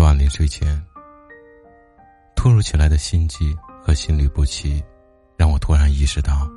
[0.00, 0.82] 昨晚临睡前，
[2.34, 4.82] 突如其来的心悸和心律不齐，
[5.36, 6.48] 让我突然意识到，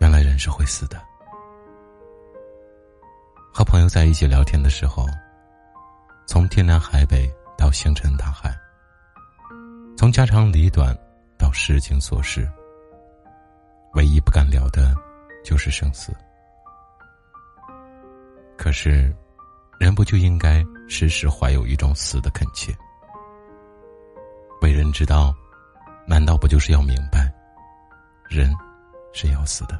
[0.00, 1.00] 原来人是会死的。
[3.54, 5.06] 和朋友在一起聊天的时候，
[6.26, 8.52] 从天南海北到星辰大海，
[9.96, 10.92] 从家长里短
[11.38, 12.50] 到世情琐事，
[13.94, 14.92] 唯一不敢聊的，
[15.44, 16.12] 就是生死。
[18.56, 19.14] 可是，
[19.78, 22.76] 人不就应该时时怀有一种死的恳切？
[24.60, 25.32] 为人之道，
[26.04, 27.32] 难道不就是要明白，
[28.28, 28.52] 人
[29.12, 29.78] 是要死的？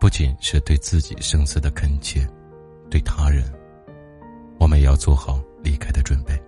[0.00, 2.26] 不仅是对自己生死的恳切，
[2.90, 3.44] 对他人，
[4.58, 6.40] 我们也要做好离开的准备。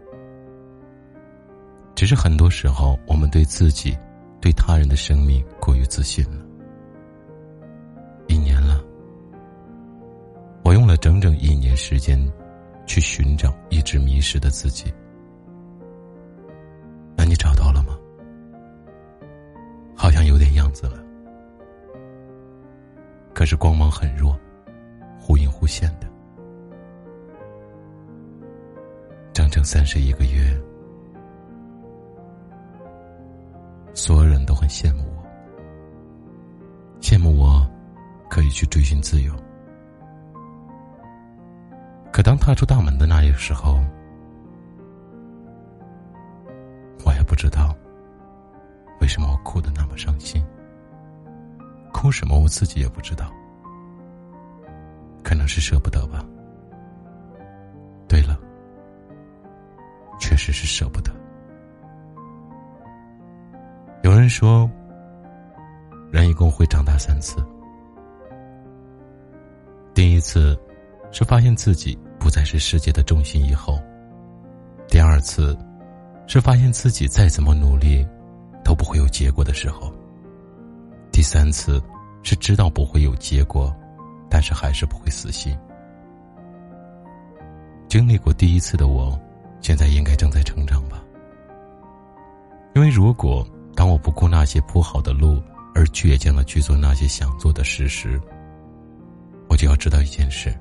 [1.95, 3.95] 只是很多时候，我们对自己、
[4.41, 6.50] 对他人的生命过于自信了。
[11.01, 12.21] 整整一年时间，
[12.87, 14.93] 去寻找一直迷失的自己。
[17.17, 17.97] 那你找到了吗？
[19.97, 21.03] 好像有点样子了。
[23.35, 24.39] 可是光芒很弱，
[25.19, 26.07] 忽隐忽现的。
[29.33, 30.61] 整整三十一个月，
[33.95, 35.25] 所有人都很羡慕我，
[37.01, 37.67] 羡慕我
[38.29, 39.35] 可以去追寻自由。
[42.31, 43.81] 可当踏出大门的那一时候，
[47.05, 47.75] 我也不知道
[49.01, 50.41] 为什么我哭的那么伤心。
[51.93, 52.39] 哭什么？
[52.39, 53.33] 我自己也不知道，
[55.25, 56.25] 可能是舍不得吧。
[58.07, 58.39] 对了，
[60.21, 61.11] 确实是舍不得。
[64.05, 64.71] 有人说，
[66.13, 67.45] 人一共会长大三次。
[69.93, 70.57] 第一次
[71.11, 71.99] 是发现自己
[72.31, 73.75] 不再是世界的中心以后；
[74.87, 75.59] 第二次
[76.29, 78.07] 是发现自己再怎么努力
[78.65, 79.93] 都不会有结果的时候。
[81.11, 81.83] 第三次，
[82.23, 83.75] 是知道不会有结果，
[84.31, 85.59] 但是还是不会死心。
[87.89, 89.21] 经历过第一次的我，
[89.61, 91.03] 现在应该正在成长吧。
[92.77, 95.43] 因为如果当我不顾那些铺好的路，
[95.75, 98.21] 而倔强的去做那些想做的事时，
[99.49, 100.57] 我就要知道一件事：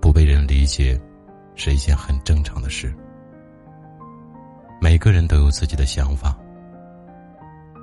[0.00, 0.98] 不被人理解，
[1.54, 2.94] 是一件很正常的事。
[4.80, 6.36] 每个人都有自己的想法，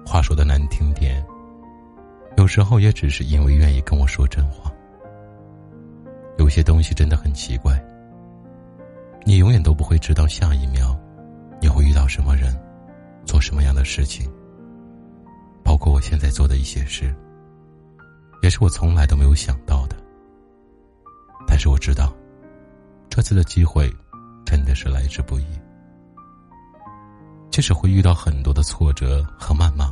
[0.05, 1.23] 话说的难听点。
[2.37, 4.71] 有时候也只是因为愿意跟我说真话。
[6.37, 7.83] 有些东西真的很奇怪，
[9.25, 10.95] 你永远都不会知道下一秒
[11.59, 12.55] 你会遇到什么人，
[13.25, 14.31] 做什么样的事情。
[15.63, 17.13] 包括我现在做的一些事，
[18.41, 19.96] 也是我从来都没有想到的。
[21.57, 22.15] 但是我知道，
[23.09, 23.91] 这次的机会
[24.45, 25.45] 真的是来之不易。
[27.49, 29.91] 即使会遇到很多的挫折和谩骂。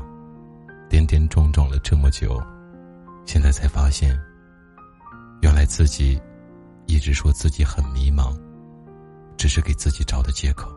[0.92, 2.40] 跌跌撞撞了这么久，
[3.26, 4.16] 现在才发现，
[5.42, 6.22] 原来自己
[6.86, 8.40] 一直说自己很迷茫，
[9.36, 10.70] 只是给自己找的借口。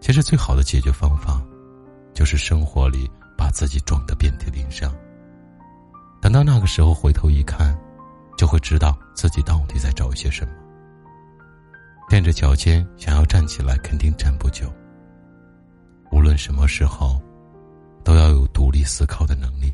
[0.00, 1.42] 其实最好的解决方法，
[2.14, 4.90] 就是生活里把自己撞得遍体鳞伤。
[6.22, 7.78] 等到那个时候回头一看，
[8.42, 10.52] 就会知道自己到底在找些什么。
[12.08, 14.68] 垫着脚尖想要站起来，肯定站不久。
[16.10, 17.22] 无论什么时候。
[18.04, 19.72] 都要有独立思考的能力，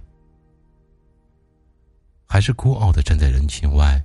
[2.26, 4.04] 还是孤傲的站在人群外，